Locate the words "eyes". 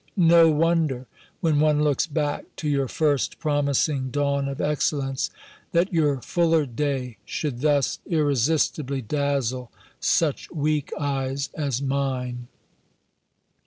10.99-11.51